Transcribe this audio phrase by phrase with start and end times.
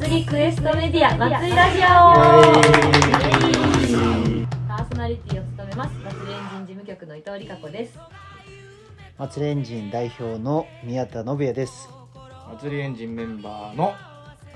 [0.00, 1.82] 祭りクエストメディア祭りラジオ。
[4.66, 7.98] パーソナリティを務めます祭りエンジン事務局の伊藤理香子です。
[9.18, 11.90] 祭りエンジン代表の宮田信也です。
[12.48, 13.92] 祭りエンジンメンバーの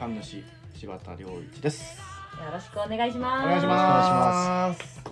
[0.01, 0.43] 神主
[0.75, 1.99] 柴田良一です。
[1.99, 3.45] よろしくお願いします。
[3.45, 5.04] お願いします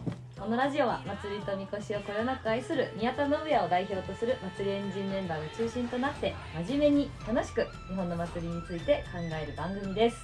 [0.43, 6.35] このラジオは祭りとみこしをこよなく愛する宮田信也を代表とする祭りエンジンメンバーが中心となって
[6.67, 10.17] 真面目に楽しく日本の祭りについて考える番組です。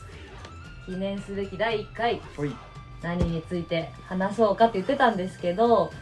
[0.86, 2.20] 記念すべき第1回。
[3.00, 5.92] 何について話そうかって言ってたんですけど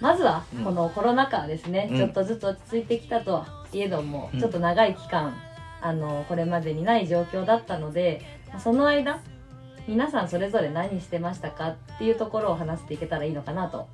[0.00, 1.96] まずはうんこのコロナ禍ですね、うん。
[1.98, 4.40] ちょっとずつ落ち着いてきたとはいえども、うん。
[4.40, 5.36] ちょっと長い期間
[5.82, 8.22] あのこれまでにない状況だったので
[8.58, 9.20] その間
[9.88, 13.88] 皆さんそれぞれ何してましたかっていうところを話していけたらいいのかなと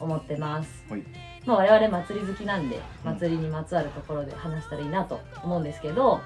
[0.00, 1.02] 思ってます、はい。
[1.46, 6.20] まあ、我々祭り好きなんでうん祭りにまつわるところで話したらいいなと思うんですけど、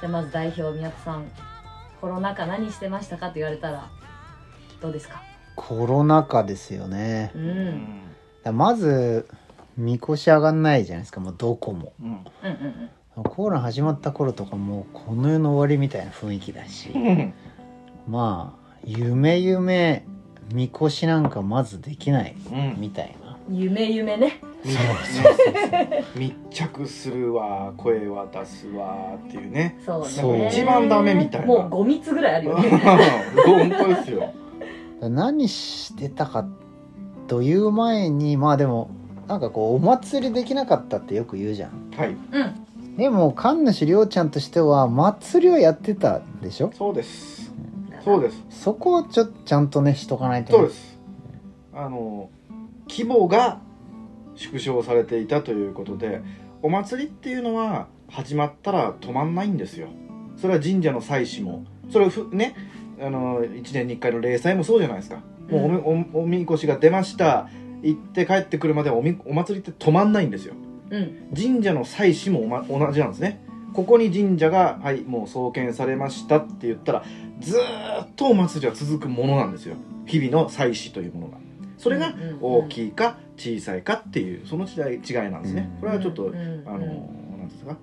[0.00, 1.30] じゃあまず代表宮田さん
[2.00, 3.88] コロナ禍何してましたかと言われたら
[4.80, 5.22] どうですか？
[5.54, 7.30] コロナ禍ですよね。
[7.34, 9.28] う、うんまず
[9.76, 11.92] みこし上がんないじゃないですかもうどこも。
[12.00, 12.08] うん。
[12.08, 12.90] うんうん
[13.32, 16.90] コロナ始まった頃とかもうこの世の終わりみたいな雰囲気だし。
[16.90, 17.32] う ん
[18.06, 20.04] まあ夢夢
[20.52, 22.80] みこしなんかまずできないうん。
[22.80, 23.30] みたいな。
[23.30, 24.40] うん夢夢ね
[26.16, 29.78] 密着するわ声は出すわっていうね。
[29.86, 30.08] そうね。
[30.08, 31.46] そう一番ダメみたいな。
[31.46, 32.70] もう5密ぐらいあるよね。
[33.46, 34.32] 本当ですよ。
[35.00, 36.44] 何してたか
[37.28, 38.90] という前にまあでも
[39.28, 41.70] なんかこうお祭りできなかったってよく言うじゃん。
[41.96, 42.08] はい。
[42.08, 42.96] うん。
[42.96, 46.70] でも神主涼ちゃんとしては祭りをやってたでしょ？
[46.74, 47.45] そうです
[48.06, 48.44] そうです。
[48.50, 50.98] そこをちょっとちゃんとねしとかないとね、そうです。
[51.74, 52.30] あの
[52.88, 53.58] 規模が
[54.36, 56.22] 縮小されていたということで
[56.62, 59.88] お祭りっていうのは始まったら止まんないんですよ。
[60.36, 61.64] それは神社の祭祀も。
[61.90, 62.54] それはふね
[63.00, 65.16] あの1年に1回の例祭もそうじゃないですか。
[65.50, 67.48] もうおみ,お、おみこしが出ました。
[67.82, 70.54] 行って帰ってくるまではおみお祭りって止まんないんですよ。
[70.90, 71.28] うん。
[71.34, 73.44] 神社の祭祀もお、ま、同じなんですね。
[73.74, 77.04] ここに神社がはいもう創建されましたって言ったら
[77.40, 79.76] ずーっとお祭りは続くものなんですよ。
[80.06, 81.38] 日々の祭祀というものが。
[81.78, 85.68] それが大きいか小さいかっていうその違い違いなんですね。
[85.74, 86.78] うんこれはちょっとあの
[87.38, 87.76] なんですか？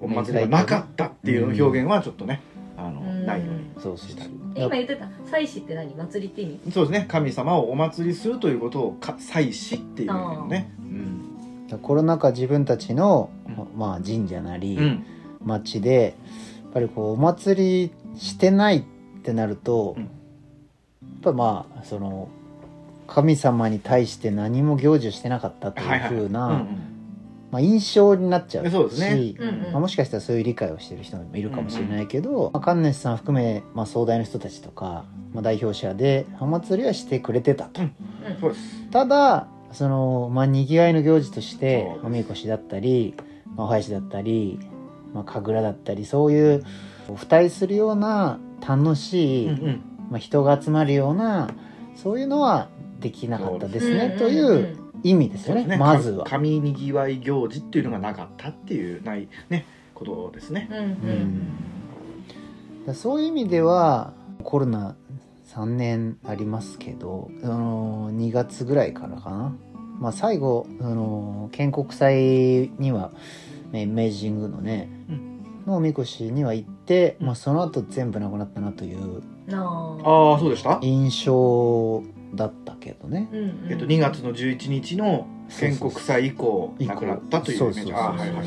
[0.00, 2.42] お祭りがなかったっていう表現はちょっとね
[2.76, 3.24] あのうん。
[3.26, 3.98] ないように。
[3.98, 5.94] したりえ今言ってた祭祀って何？
[5.94, 6.72] 祭りって意味？
[6.72, 7.06] そうですね。
[7.08, 10.72] 神様をお祭りするということをか祭祀っていうのね。
[10.80, 11.78] うん。
[11.80, 15.06] コロナ禍自分たちの、うまあ、神社なり、うん。
[15.42, 16.14] 町で
[16.64, 18.82] やっぱりこうお祭りしてないっ
[19.22, 20.02] てなると、うん。
[20.04, 20.10] やっ
[21.22, 22.28] ぱまあその
[23.06, 26.92] 神様に対して何も行事をしてなかったというふうな、うんうん。
[27.52, 29.34] まあ、印象になっちゃうしそうですね。
[29.38, 29.72] うんうん。
[29.72, 37.82] まあ、もしかしたらそういう理解をしてる人もいるかもしれないけど、まあ、神主さん含め、まあ、総代の人たちとか、まあ、代表者でお祭りはしてくれてたと。
[38.90, 43.14] ただそのまあにぎわいの行事としておみこしだったり、
[43.56, 44.58] まあ、お囃子だったり、
[45.12, 46.64] まあ、神楽だったりそういう
[47.06, 49.80] 付帯するような楽しい、うんうん。
[50.10, 51.48] まあ、人が集まるような
[51.96, 52.68] そういうのは
[53.00, 56.24] できなかったですね、うんという意味ですよねそうですまずは。
[56.24, 60.68] 神にぎわい行事っていうのがなかったっていうないねことですね。
[60.70, 60.80] うんう
[62.86, 64.96] うんそういう意味ではコロナ
[65.54, 69.56] 3年ありますけど、あの2月ぐらいからかな、
[70.00, 73.12] まあ、最後、あの建国祭には
[73.70, 75.31] ね明治神宮のね、うん
[75.66, 77.26] のおみこしには行って、うん。
[77.26, 79.62] まあ、その後全部なくなったなというなあ。
[79.62, 80.78] ああそうでした？
[80.82, 82.02] 印象
[82.34, 83.28] だったけどね。
[83.32, 83.66] うんうん。
[83.70, 87.92] えっと、2月の11日の建国祭以降亡くなったというイメージそうそう。
[87.94, 88.46] そうあーはいはいはい。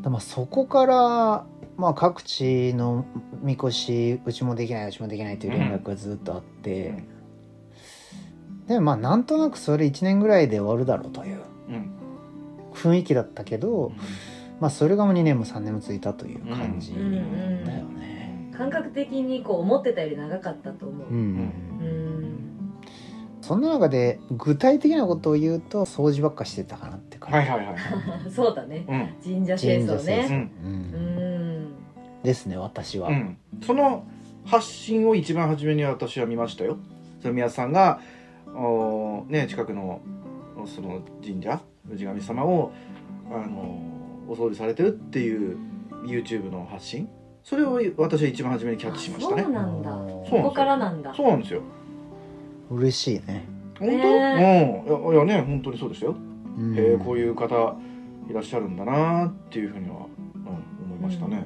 [0.00, 1.44] だまあそこから、
[1.76, 3.04] まあ、各地の
[3.42, 7.06] みこしうちもできないうちもできないという連絡がずっとあって、うん。
[8.66, 11.90] でもまあなんとなくそれ1年ぐらいで終わるだろうといううん。
[12.74, 13.92] 雰囲気だったけど、
[14.64, 17.34] まあ、それがもう2年も3年も続いたという感じだうんようん。
[18.00, 18.50] ね。
[18.56, 21.06] 感覚的にこう思ってたより長かったと思う。
[21.06, 21.20] うんう
[21.84, 22.50] ん
[23.42, 27.76] そんな中で具体的なことを言うと掃除ばっかしてたかなって感じ、はいはいはい
[28.32, 28.86] そうだね。
[28.88, 29.08] うん。
[29.22, 30.50] 神社清掃ね。
[30.64, 31.64] ううん。
[31.66, 31.72] ん。
[32.22, 34.06] ですね私は、うん、その
[34.46, 36.78] 発信を一番初めに私は見ましたよ。
[37.20, 38.00] その宮さんが
[38.56, 40.00] お、ね、近くの
[40.64, 41.60] その神社
[41.94, 42.72] 氏神様を
[43.30, 43.93] あの
[44.28, 45.56] お掃除されてるっていう
[46.04, 47.08] YouTube の発信？
[47.42, 49.90] それを私は一番初めにキャッチしましたそうねなんだ。
[49.90, 51.14] そうここからなんだ。
[51.14, 51.62] そうなんですよ。
[52.70, 53.44] 嬉しいね、
[53.78, 55.12] 本当、ねうん。
[55.12, 56.16] いやいやね本当にそうでしたよ、う
[56.76, 57.76] えこういう方
[58.30, 59.96] いらっしゃるんだなっていうふうには、
[60.34, 61.44] うん、思いましたね、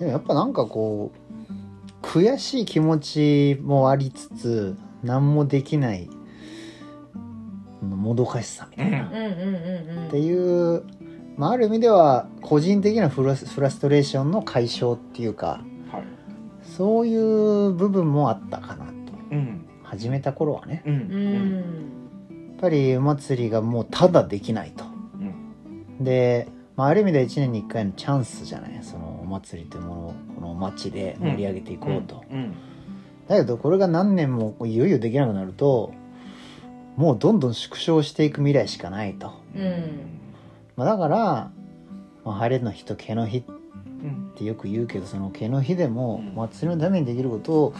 [0.00, 6.10] でもやっぱなんかこう悔しい気持ちもありつつ何もできない
[7.80, 10.06] もどかしさみたいな、うんうんうんうんうん。
[10.08, 10.82] っていう、
[11.36, 15.60] まあ、ある意味では個人的なフラスフラストレーションの解消っていうか
[15.90, 16.04] はい。
[16.62, 18.92] そういう部分もあったかなと。
[19.30, 19.66] うん。
[19.82, 20.82] 始めた頃はね。
[20.86, 20.94] うん。
[20.94, 21.52] うん。
[22.52, 24.84] やっぱりお祭りがもうただできないと。
[25.98, 26.04] うん。
[26.04, 28.78] で、まあ、ある意味では1年に1回のチャンスじゃない？
[28.82, 32.52] そのお祭りというものをこの街で盛り上げていこうと、うん。
[33.28, 35.92] だけどこれが何年もいよいよできなくなると
[36.96, 40.20] もうどんどん縮小していく未来しかないと、うん
[40.76, 41.16] まあ、だから、
[42.24, 44.32] まあ、晴れの日と毛の日っうん。
[44.36, 46.34] てよく言うけどその毛の日でもうん。
[46.34, 47.70] 祭りのためにできることを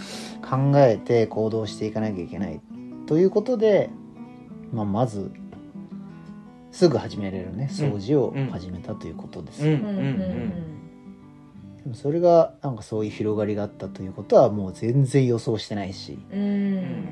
[0.43, 2.61] 考えて行動していかなきゃいけない。
[3.06, 3.91] ということで、
[4.73, 5.31] まあ、まず
[6.70, 7.69] すぐ始められるね。
[7.70, 10.50] 掃除を始めたということです、うん。
[11.82, 16.19] でもそれがなんかそういう広がりがあったということはもう全然予想してないし。
[16.32, 17.08] うん。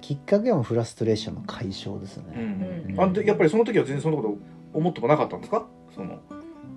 [0.00, 2.94] きっかけはフラストレーションの解消ですね、うん。
[2.94, 3.00] うん。
[3.00, 4.38] あでやっぱりその時は全然そのこと
[4.74, 5.66] 思ってもなかったんですか？
[5.94, 6.18] その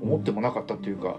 [0.02, 1.18] 思ってもなかったっていうか、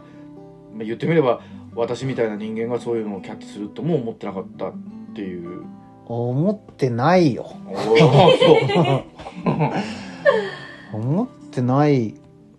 [0.72, 1.40] まあ、言ってみれば
[1.74, 4.72] 私みたいな人間がそういうのをキャッチするとも思ってなかったっ
[5.14, 5.64] ていう。
[6.06, 7.44] 思ってないよ。
[10.92, 12.14] 思ってない。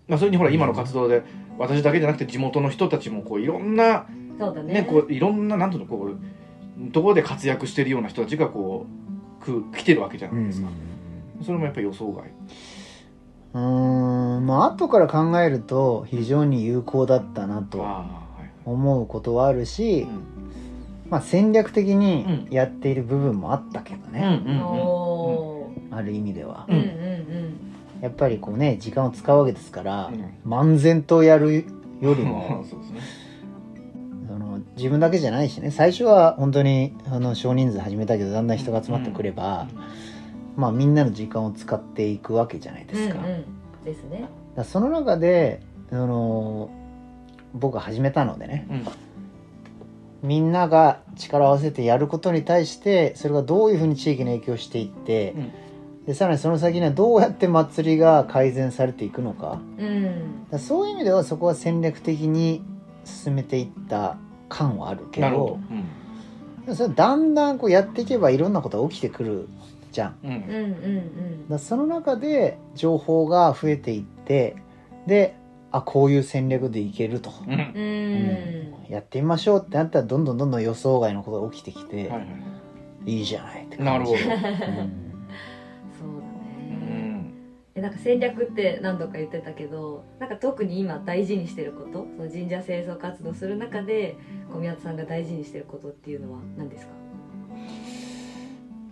[0.08, 1.24] まあそれにほら今の活動で
[1.58, 4.06] 私だけじゃなくて地元の人たちもこういろんな
[4.38, 4.74] そうだね。
[4.74, 8.86] ねこういろんななんていうのこうところで活躍してるような人たちがこ
[9.42, 10.70] うく来てるわけじゃうなんいですか、
[11.44, 12.24] それもやっぱり予想外
[13.54, 14.46] うーん。
[14.46, 17.86] まあ後から考えると非常に有効だったなと
[18.66, 21.10] 思うことはあるし、うん。
[21.10, 22.54] まあ、戦略的にうん。
[22.54, 24.22] やっている部分もあったけどうんね、
[25.92, 26.76] ある意味では、うん。
[26.76, 26.90] うんうん
[28.02, 30.50] やっぱりこうね時間を使うわけですから、うん。
[30.50, 31.66] 漫然とやる
[32.02, 33.00] よりも そうですね。
[34.28, 35.72] その自分だけじゃないしね。
[35.72, 39.68] 最初は本当にあの少人数始めたけどだんだん人が集まってくれば、
[40.60, 43.84] まあみんなの時間を使っていくわけじゃないですか,、うんうん。
[43.86, 44.22] ですね。
[44.22, 45.62] だからその中で
[45.92, 46.70] あの
[47.54, 48.68] 僕が始めたのでね。
[48.70, 48.86] うん。
[50.22, 55.52] みんなが力を合わせてやることに対してそれがどういうふうに地域に影響していって、うん。
[56.06, 59.60] でさらにその先にはどうやって祭りが改善されていくのか。
[59.78, 60.46] うん。
[60.52, 62.64] だそういう意味ではそこは戦略的に
[63.06, 64.18] 進めていった
[64.50, 65.60] 感はあるけどなるほど
[66.66, 69.48] でもそれだんだんこうやっていけばいろんなことが起きてくる
[69.92, 70.18] じゃん。
[70.24, 70.32] うん。
[70.32, 70.38] うんう
[71.46, 74.56] んだその中で情報が増えていって
[75.08, 75.36] で
[75.72, 77.54] あこういう戦略でいけると、うん。
[77.54, 78.74] はいうん。
[78.90, 82.18] やってみましょうってなったらどんどんどんどん予想外のことが起きてきて、は
[83.06, 84.18] いい、いじゃないってなるほど。
[84.18, 84.24] うん。
[84.24, 84.36] そうだ
[86.58, 86.86] うね
[87.18, 87.34] ん。
[87.76, 94.18] えなんか戦略って何度か言ってたけどなんか特に今大事にしてることその神社清掃活動する中で
[94.52, 96.94] 小宮田さんが大事にしてることっていうのは何ですか？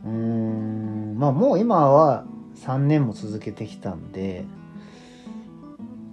[0.07, 1.17] うーん。
[1.17, 2.25] まあもう今は
[2.55, 4.45] 3年も続けてきたんで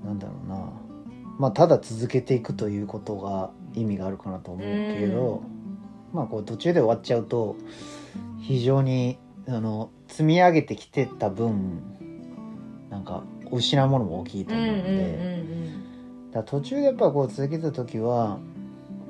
[0.04, 0.72] なんだろうな。
[1.38, 5.42] まあただ続けていくということが意味があるかなと思うけど、
[6.12, 7.56] まあこう途中で終わっちゃうと
[8.40, 9.18] 非常に
[9.48, 11.82] あの積み上げてきてた分
[12.90, 15.48] なんか失うものも大きいとうんうん思うので、
[16.30, 18.38] だから途中でやっぱこう続けた時は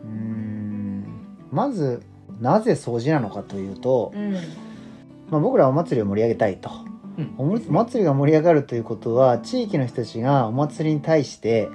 [0.05, 1.05] うーん
[1.51, 2.03] まず
[2.41, 4.43] なぜ掃除なのかというと、うんうん
[5.35, 6.71] まあ、僕らはお祭りを盛り上げたいと。
[7.19, 7.35] うん。
[7.39, 11.69] お祭りが盛り上がるということは地域の人たちがお祭りに対して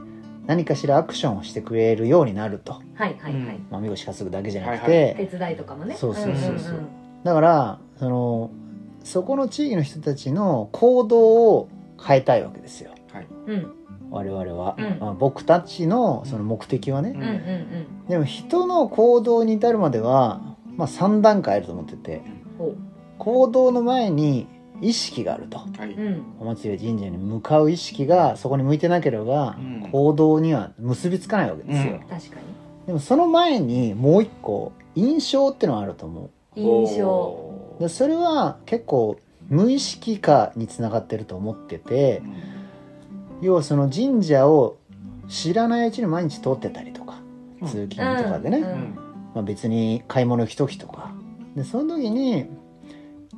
[0.48, 3.68] 何かしらアクションをしてくれるようになると、はいはいはい、うん。
[3.70, 5.96] まあ、みこし担ぐだけじゃなくはて、手伝いとかもね。
[5.96, 6.74] そうそうそうそう。
[6.76, 6.88] んん
[7.24, 8.52] だからその
[9.04, 11.70] そこの地域の人たちの行動を
[12.02, 12.92] 変えたいわけですよ。
[13.48, 13.74] うんうん。
[14.12, 14.98] 我々は、うん。
[15.02, 17.30] まあ、僕たちのその目的はね、うんうんう
[18.06, 18.08] ん。
[18.08, 22.22] でも人の行動に至るまでは、まあ、3段階あると思ってて。
[22.58, 22.74] ほ
[23.20, 24.48] 行動の前に
[24.82, 25.58] 意識があると。
[25.58, 26.24] はい、ううん。
[26.40, 29.90] お祭りや神社に向かう意識がそこに向いてなければうん。
[29.92, 32.00] 行動には結びつかないわけですよ、うん。
[32.08, 32.38] 確か
[32.88, 37.78] でもその前にもう一個印象ってのがあると思に印象。
[37.80, 42.34] でそれは結構無意識化につながってると思っててー
[43.42, 44.78] 要はその神社を
[45.28, 47.22] 知らないうちに毎日通ってたりとか
[47.62, 47.68] うん。
[47.68, 48.66] 通勤とかでね、うん。
[48.66, 48.96] うん。
[49.36, 51.12] まあ、別に買い物行く時とか。
[51.56, 52.48] でその時に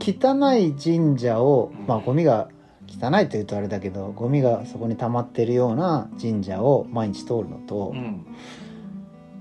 [0.02, 2.50] 汚い神社をまあゴミが
[2.88, 8.26] 汚いというとあれだけどゴミがそこに溜まってるような神社を毎日通るのと、うん。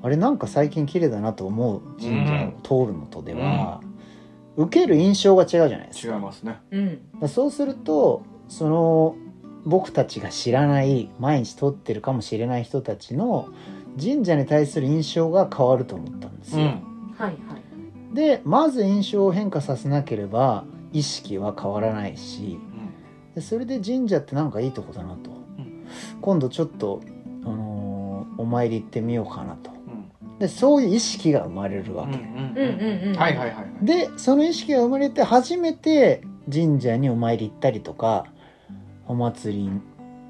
[0.03, 3.83] あれなんか最近綺麗だなと思う神社を通るのとでは、
[4.57, 6.15] 受ける印象が違うじゃないですか。
[6.15, 6.61] 違いますね。
[7.29, 9.17] そうするとその
[9.65, 13.49] 僕たちが知らない毎日通ってるかもしれない人たちの
[14.01, 16.73] 神社に対する印象が変わると思ったんですよ、はい
[17.19, 17.60] はい
[18.13, 22.59] でまず印象を変化させなければ意識は変わらないし
[23.35, 25.87] でそれで神社ってなんかいいとこだなと、ん
[26.21, 27.01] 今度ちょっと、
[27.45, 28.01] あのー
[28.41, 29.71] お参り行ってみようかなと。
[29.71, 33.15] うんでそういう意識が生まれるわけ、うんうんうんうん。
[33.15, 33.85] はいはいはいはい。
[33.85, 38.25] でその意識が生まれて初めて神社にお参り行ったりとか
[39.07, 39.71] お祭り、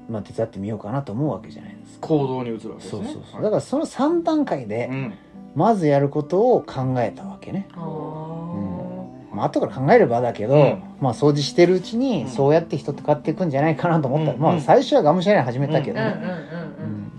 [0.09, 2.07] まあ、手伝ってみようかなと思うわけじゃないですか。
[2.09, 2.97] 行動に移るわけですね。
[2.97, 3.35] そうそうそう。
[3.35, 3.43] はい。
[3.43, 5.13] だからその3段階でうん
[5.55, 9.35] まずやることを考えたわけね、あー。
[9.35, 10.83] まあ後から考えればだけど、うん。
[10.99, 12.29] まあ掃除してるうちにうん。
[12.29, 14.57] そうやって人って変わっていくんじゃないかなと思った、まあうん。
[14.57, 14.61] うん。
[14.61, 16.35] 最初はがむしゃらに始めたけどね、うんうんうん。
[16.35, 17.11] うん。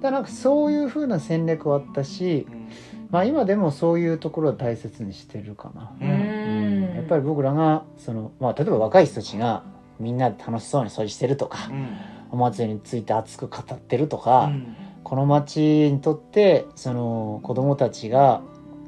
[0.00, 2.68] だからなんかそういう風な戦略はあったし、うん。
[3.10, 6.08] まあ今でもそういうところを大切にしてるかな、うん。
[6.08, 6.14] うん。
[6.14, 6.94] うん。
[6.96, 9.64] やっぱり僕らがその、まあ、例えば若い人たちが
[9.98, 11.88] みんなで楽しそうに掃除してるとか、うん。
[12.32, 18.42] お祭りについて熱く語ってるとか、うんこの町にとってその子供たちが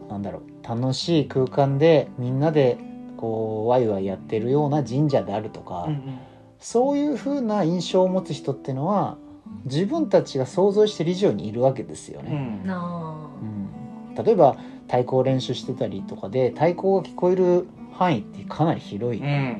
[0.08, 2.78] なんだろう楽しい空間でみんなで
[3.16, 6.18] こうワイワイやってるような神社であるとか、うん
[6.62, 9.18] そういう風な印象を持つ人っていうのは
[9.64, 12.30] 自分たちが想像してる以上にいるわけですようね。
[12.30, 12.64] ん。
[12.64, 14.14] なうん。
[14.14, 19.26] 例えば太鼓を練習してたりとかで太鼓が聞こえる範囲ってかなり広い、うん。
[19.26, 19.56] ら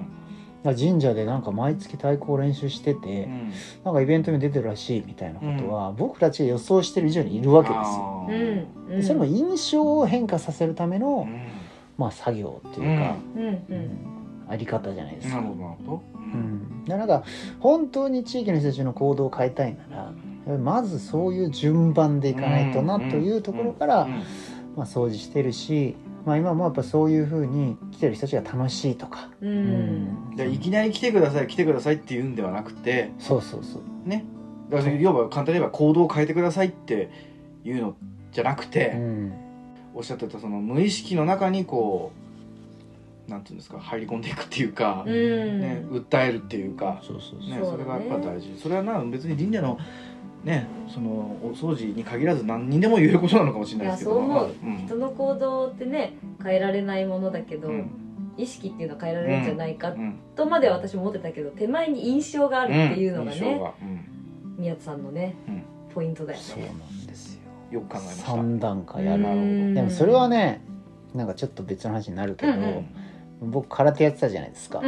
[0.65, 3.53] 神社でなんか毎月太鼓を練習してて、うん。
[3.85, 9.03] なんかイベントに出てるらしいみたいなことは、僕たちが予想してる以上にいるわけですよ。
[9.03, 11.43] それも印象を変化させるための、うん。
[11.99, 13.43] まあ、作業っていうか、うん。
[13.43, 13.77] ううん。
[13.77, 14.13] ん
[14.49, 15.37] あり方じゃないですか。
[15.37, 16.03] なるほど
[16.35, 17.27] うん、だからなんか
[17.61, 20.13] 本当に地域の人たちの行動を変えたいな
[20.47, 24.11] らまずそういう順番でいかないとなというところから、うん。
[24.77, 30.37] まあ、掃除してるし、まあ、今もやっぱそういうふうに来てる人たちが楽しいとか、ううん。
[30.37, 33.11] でいきなり来てください来てくださいって言うんではなくて。
[33.19, 34.25] そうそうそう、ね。
[34.71, 37.11] だから要は簡単に言えば行動を変えてくださいって
[37.65, 37.97] いうの
[38.31, 39.33] じゃなくて、うん、
[39.95, 45.61] おっしゃってたその無意識の中にこうなんていうんですか入り込んでいくっていうか、うん。
[45.61, 47.51] ね、訴えるっていうか、そうそうそう。
[47.51, 48.57] ねそれがやっぱ大事。
[48.61, 49.79] それはな別に神社の
[50.45, 54.17] ねそのお掃除に限らず何にでも言えることなのかもしれないですけど。
[54.19, 54.55] いやそう思う。
[54.65, 54.77] うん。
[54.87, 57.91] 人の行動ってね変えられないものだけど、うん。
[58.37, 60.19] 意識っていうのは変えられるんじゃないかうん。
[60.35, 64.55] とまでは私も思ってたけど手前に印象があるっていうのがね、印象がうん。
[64.59, 65.63] 宮津さんのね、うん。
[65.95, 67.43] ポイントだよそうねなんですよ。
[67.71, 68.33] よく考えました。
[68.33, 69.23] 3段階ある。
[69.23, 70.65] なるほどでもそれはね
[71.15, 73.51] なんかちょっと別の話になるけど、うんうん。
[73.51, 74.81] 僕空手やってたじゃないですか、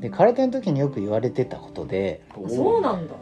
[0.00, 3.14] で空手の時によく言われてたことであそうなんだ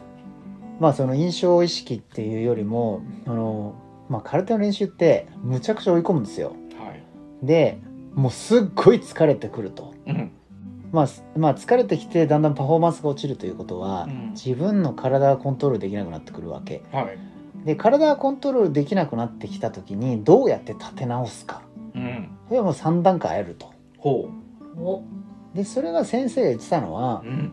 [0.79, 3.75] まあその印象意識っていうよりもあの、
[4.09, 6.55] まあ、空手の練習ってむちゃくちゃ追い込むんですよ。
[6.77, 7.45] はい。
[7.45, 7.79] で
[8.13, 10.31] もうすっごい疲れてくると、うん。
[10.91, 14.31] まあ、すまあ疲れてきてだんだんパフォーマンスが落ちるということは、うん。
[14.31, 16.83] 自分の体がコントロールできなくなってくるわけ。
[16.91, 17.17] はい。
[17.65, 21.63] で体がコントロールできなくなってきた時にどうやって立て直すか。
[21.95, 22.29] うん。
[22.47, 23.73] それはもう3段階あると。
[23.97, 24.29] ほ
[24.77, 25.03] お。
[25.53, 27.51] でそれが先生が言ってたのはううん。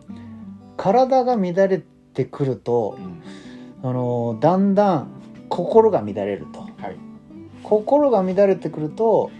[0.77, 3.89] 体が乱れてくるとうん。
[3.89, 5.07] あのだんだん
[5.49, 6.61] 心が乱れると。
[6.61, 6.97] はい。
[7.63, 9.31] 心が乱れてくると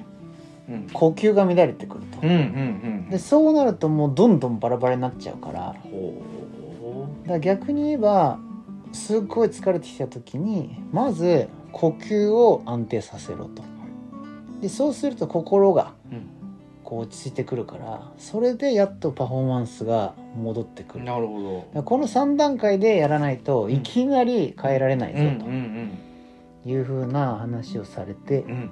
[0.69, 0.87] うん。
[0.91, 2.19] 呼吸が乱れてくると。
[2.21, 2.39] うんうんう
[3.07, 3.09] ん。
[3.09, 5.53] でそうなるともうどんどんバラバラになっちゃうから。
[5.53, 8.39] だかほら逆に言えば
[8.91, 13.63] すっごい疲れてきた時にまず呼吸を安定させろと。
[14.61, 15.93] でそうすると心が
[16.93, 21.03] こう落ち着いてくるからそれでやっとパフォーマンスが戻ってくる。
[21.03, 21.57] なるほど。
[21.57, 25.97] だからこの3段階でやらないといきなり変えられないうんぞうん
[26.63, 28.51] というふうな話をされてうん。
[28.51, 28.71] うん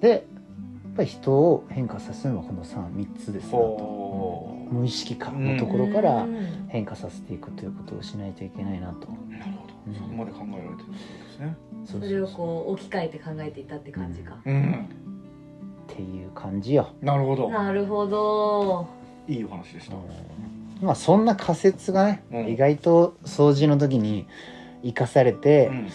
[0.00, 3.56] でやっぱり人を変化させるのはこの 3, 3つですなと。
[3.58, 6.66] ほ無意識化のところからうん。
[6.68, 9.08] 変化させていくということをしないといけないなと。
[9.08, 9.92] うなるほうん。
[9.92, 11.56] どそこまで考えられてるってことですね。
[11.84, 14.88] それをこう置き換えて考えていたって感じか、うん
[15.94, 17.48] っていう感じよ、なるほど。
[17.48, 18.88] なるほど。
[19.28, 19.96] いいお話でした。
[20.82, 22.48] まあそんな仮説がね、うん。
[22.48, 24.26] 意外と掃除の時に
[24.82, 25.88] 生かされて、うん。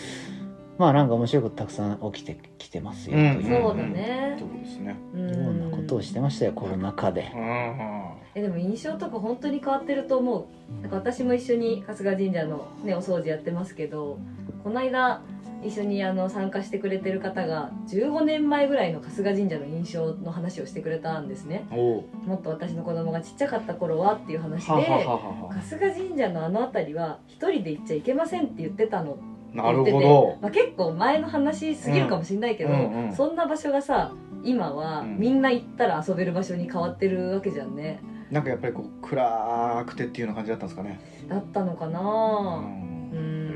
[0.77, 3.22] まあなんか面白いことたくさん起きてきてますよ、う。
[3.22, 4.38] んというそうだね。
[4.39, 4.96] そうですね。
[5.13, 5.29] うん。
[5.29, 7.29] ようなことをしてましたよコロナ禍で。
[7.36, 7.38] う。
[7.38, 8.10] ん。
[8.36, 10.48] えでも印象とか本当に変わってると思
[10.79, 10.82] う。
[10.82, 14.18] なんか私も一緒に春日神社のねお掃除やってますけど
[14.63, 15.22] この間
[15.63, 21.66] 一緒にあの参加してくれてる方が15年前ぐらいの春日神社の印象の話をしてくれたんですね。
[21.70, 29.18] もっと私の子供がちっちゃかった頃はっていう話で春日神社のあの辺りは一人で行っちゃいけませんって言ってたの
[29.54, 30.38] なるほど。
[30.42, 33.16] まあ、結構前の話すぎるかもしれないけど、うんうんうん。
[33.16, 34.13] そんな場所がさ
[34.44, 35.20] 今はうん。
[35.20, 38.00] みんな行ったら遊べる場所に変わってるわけじゃんね。
[38.32, 41.00] なんかやっぱりこう暗くてっていうような感じだったんですかね。
[41.28, 42.63] だったのかな。
[43.12, 43.49] うん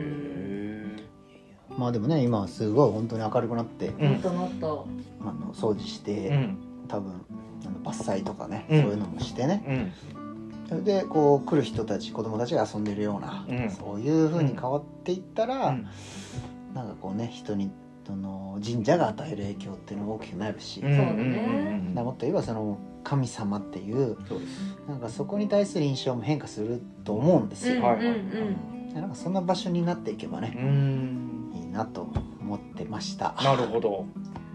[1.77, 4.11] まあでもね今はすごい本当に明るくなって、うん。
[4.37, 4.87] もっと
[5.21, 6.57] あの掃除して、うん。
[6.87, 7.13] 多分
[7.65, 8.81] あの伐採とかね、うん。
[8.81, 9.63] そういうのもしてね。
[9.67, 10.67] うん。
[10.69, 13.69] それでこう来る人たち子供たちが遊んでるような、うん。
[13.69, 15.87] そういう風に変わっていったら、うん。
[16.73, 17.71] なんかこうね人に
[18.05, 21.21] その神社が与える影響っていうのも大きくなるし、うんそうだねう
[21.81, 21.95] ん。
[21.95, 24.77] だからもっと言えばその神様っていうそうです。
[24.87, 28.17] なんかそこに対する印象も変化すると思うんですよ、うんはいはい
[28.93, 30.51] なんかそんな場所になっていけばうね、ん。
[30.53, 31.22] いい
[31.73, 32.07] なと
[32.39, 33.35] 思ってました。
[33.43, 34.05] なるほど。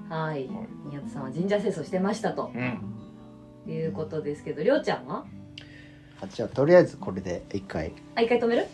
[0.08, 0.48] はい。
[0.86, 2.50] 宮田さんは神社清掃してましたと。
[2.54, 2.80] うん。
[3.70, 5.26] いうことですけどりょうちゃんは？
[6.22, 7.92] あじゃあとりあえずこれで一回。
[8.14, 8.66] あ一回止める？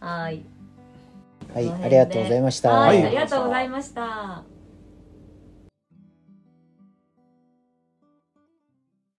[0.00, 0.44] はーい。
[1.54, 2.72] はいありがとうございました。
[2.72, 4.44] はい、はいありがとうございました